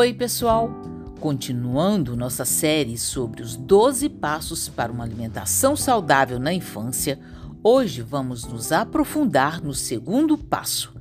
[0.00, 0.70] Oi, pessoal!
[1.20, 7.20] Continuando nossa série sobre os 12 passos para uma alimentação saudável na infância,
[7.62, 10.94] hoje vamos nos aprofundar no segundo passo,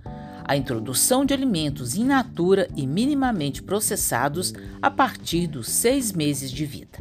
[0.44, 6.66] a introdução de alimentos in natura e minimamente processados a partir dos seis meses de
[6.66, 7.00] vida.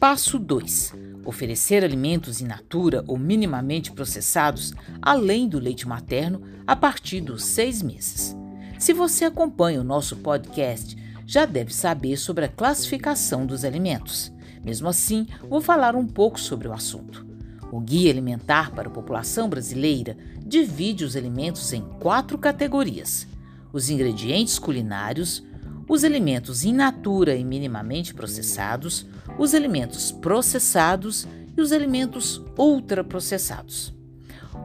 [0.00, 0.94] Passo 2.
[1.26, 4.72] Oferecer alimentos in natura ou minimamente processados,
[5.02, 8.34] além do leite materno, a partir dos seis meses.
[8.78, 10.96] Se você acompanha o nosso podcast,
[11.28, 14.32] já deve saber sobre a classificação dos alimentos.
[14.64, 17.26] Mesmo assim, vou falar um pouco sobre o assunto.
[17.70, 23.26] O Guia Alimentar para a População Brasileira divide os alimentos em quatro categorias:
[23.70, 25.44] os ingredientes culinários,
[25.86, 29.06] os alimentos in natura e minimamente processados,
[29.38, 33.92] os alimentos processados e os alimentos ultraprocessados.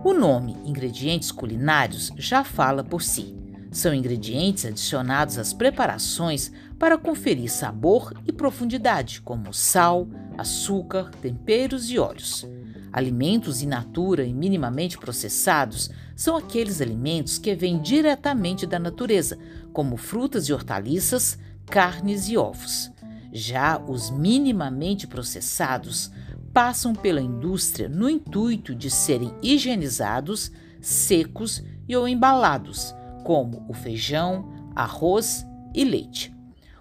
[0.02, 3.43] O nome ingredientes culinários já fala por si.
[3.73, 11.98] São ingredientes adicionados às preparações para conferir sabor e profundidade, como sal, açúcar, temperos e
[11.98, 12.48] óleos.
[12.92, 19.39] Alimentos in natura e minimamente processados são aqueles alimentos que vêm diretamente da natureza,
[19.73, 22.92] como frutas e hortaliças, carnes e ovos.
[23.31, 26.11] Já os minimamente processados
[26.53, 32.94] passam pela indústria no intuito de serem higienizados, secos e ou embalados
[33.24, 36.34] como o feijão, arroz e leite.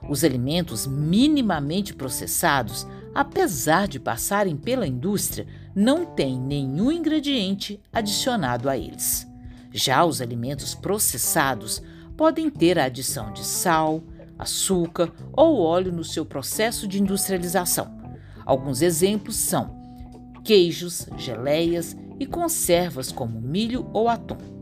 [0.08, 8.76] Os alimentos minimamente processados, apesar de passarem pela indústria, não têm nenhum ingrediente adicionado a
[8.76, 9.26] eles.
[9.72, 11.82] Já os alimentos processados
[12.16, 14.02] podem ter a adição de sal,
[14.38, 18.00] açúcar ou óleo no seu processo de industrialização.
[18.44, 19.80] Alguns exemplos são
[20.44, 24.61] queijos, geleias e conservas como milho ou atum.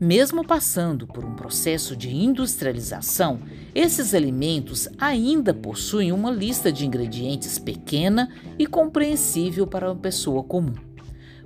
[0.00, 3.38] Mesmo passando por um processo de industrialização,
[3.72, 8.28] esses alimentos ainda possuem uma lista de ingredientes pequena
[8.58, 10.74] e compreensível para uma pessoa comum.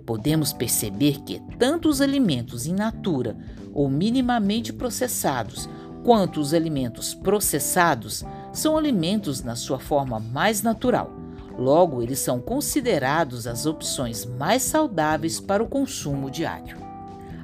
[0.06, 3.36] Podemos perceber que tanto os alimentos in natura
[3.74, 5.68] ou minimamente processados,
[6.02, 11.12] quanto os alimentos processados são alimentos na sua forma mais natural.
[11.58, 16.87] Logo, eles são considerados as opções mais saudáveis para o consumo diário.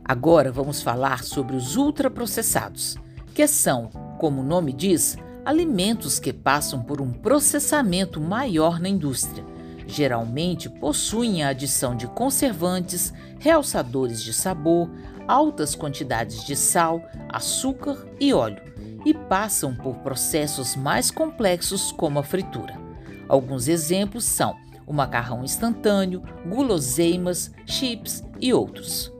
[0.07, 2.99] Agora vamos falar sobre os ultraprocessados,
[3.35, 3.89] que são,
[4.19, 5.17] como o nome diz,
[5.47, 9.43] alimentos que passam por um processamento maior na indústria.
[9.87, 14.91] Geralmente possuem a adição de conservantes, realçadores de sabor,
[15.27, 18.63] altas quantidades de sal, açúcar e óleo,
[19.07, 22.79] e passam por processos mais complexos como a fritura.
[23.27, 24.55] Alguns exemplos são
[24.87, 29.14] o macarrão instantâneo, guloseimas, chips e outros.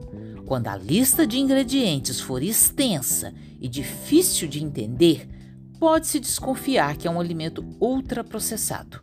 [0.47, 5.27] Quando a lista de ingredientes for extensa e difícil de entender,
[5.79, 9.01] pode-se desconfiar que é um alimento ultraprocessado.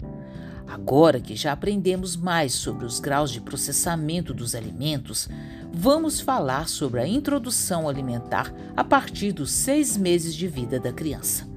[0.68, 5.28] Agora que já aprendemos mais sobre os graus de processamento dos alimentos,
[5.74, 11.50] vamos falar sobre a introdução alimentar a partir dos seis meses de vida da criança.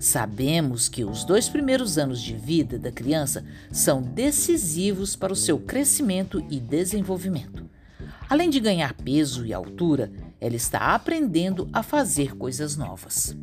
[0.00, 5.58] Sabemos que os dois primeiros anos de vida da criança são decisivos para o seu
[5.58, 7.67] crescimento e desenvolvimento.
[8.28, 13.34] Além de ganhar peso e altura, ela está aprendendo a fazer coisas novas.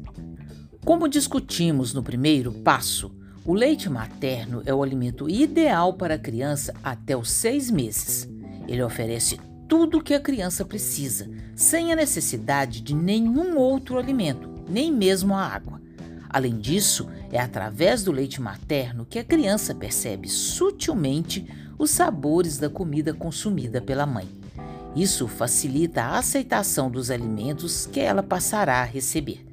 [0.86, 3.12] Como discutimos no primeiro passo,
[3.44, 8.30] o leite materno é o alimento ideal para a criança até os seis meses.
[8.68, 14.48] Ele oferece tudo o que a criança precisa, sem a necessidade de nenhum outro alimento,
[14.70, 15.82] nem mesmo a água.
[16.30, 21.48] Além disso, é através do leite materno que a criança percebe sutilmente
[21.78, 24.45] os sabores da comida consumida pela mãe.
[24.96, 29.46] Isso facilita a aceitação dos alimentos que ela passará a receber.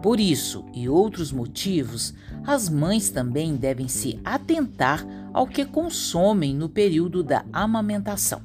[0.00, 2.14] Por isso e outros motivos,
[2.46, 8.40] as mães também devem se atentar ao que consomem no período da amamentação.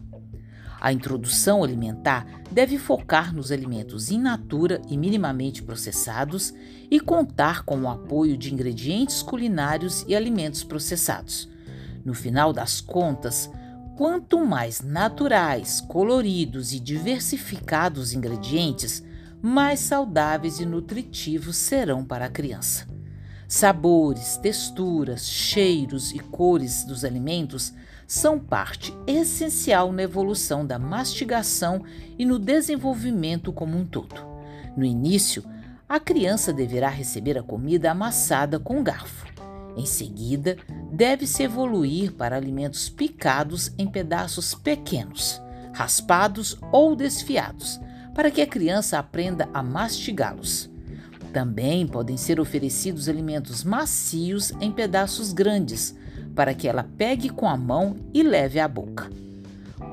[0.82, 6.54] A introdução alimentar deve focar nos alimentos in natura e minimamente processados
[6.92, 11.48] e contar com o apoio de ingredientes culinários e alimentos processados.
[12.04, 13.50] No final das contas,
[13.96, 19.04] Quanto mais naturais, coloridos e diversificados os ingredientes,
[19.40, 22.88] mais saudáveis e nutritivos serão para a criança.
[23.48, 27.72] Sabores, texturas, cheiros e cores dos alimentos
[28.08, 31.84] são parte essencial na evolução da mastigação
[32.18, 34.16] e no desenvolvimento como um todo.
[34.76, 35.44] No início,
[35.88, 39.33] a criança deverá receber a comida amassada com garfo.
[39.76, 40.58] Em seguida,
[40.92, 45.42] deve-se evoluir para alimentos picados em pedaços pequenos,
[45.74, 47.80] raspados ou desfiados,
[48.14, 50.70] para que a criança aprenda a mastigá-los.
[51.32, 55.96] Também podem ser oferecidos alimentos macios em pedaços grandes,
[56.36, 59.10] para que ela pegue com a mão e leve à boca.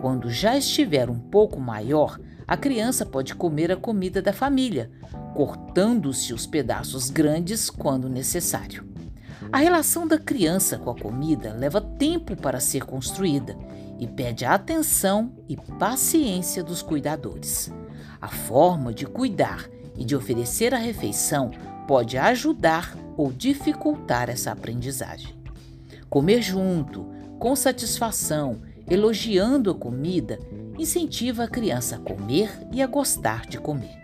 [0.02, 4.90] Quando já estiver um pouco maior, a criança pode comer a comida da família,
[5.34, 8.84] cortando-se os pedaços grandes quando necessário.
[9.52, 13.56] A relação da criança com a comida leva tempo para ser construída
[13.98, 17.72] e pede a atenção e paciência dos cuidadores.
[18.20, 21.50] A forma de cuidar e de oferecer a refeição
[21.88, 25.34] pode ajudar ou dificultar essa aprendizagem.
[26.08, 27.06] Comer junto,
[27.40, 30.38] com satisfação, elogiando a comida,
[30.78, 33.99] incentiva a criança a comer e a gostar de comer.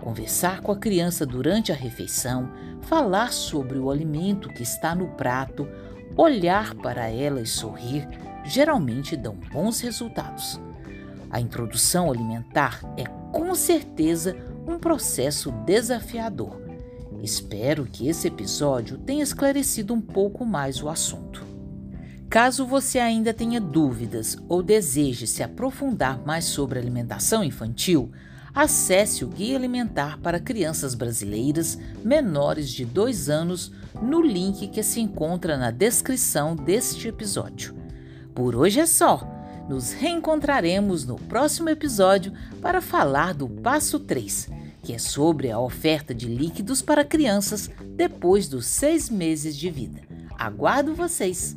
[0.00, 2.50] Conversar com a criança durante a refeição,
[2.82, 5.68] falar sobre o alimento que está no prato,
[6.16, 8.08] olhar para ela e sorrir,
[8.44, 10.60] geralmente dão bons resultados.
[11.30, 14.36] A introdução alimentar é com certeza
[14.66, 16.60] um processo desafiador.
[17.22, 21.44] Espero que esse episódio tenha esclarecido um pouco mais o assunto.
[22.30, 28.10] Caso você ainda tenha dúvidas ou deseje se aprofundar mais sobre alimentação infantil,
[28.54, 35.00] acesse o Guia Alimentar para Crianças Brasileiras menores de 2 anos no link que se
[35.00, 37.74] encontra na descrição deste episódio.
[38.34, 39.26] Por hoje é só.
[39.68, 44.48] Nos reencontraremos no próximo episódio para falar do passo 3,
[44.82, 50.00] que é sobre a oferta de líquidos para crianças depois dos seis meses de vida.
[50.36, 51.56] Aguardo vocês!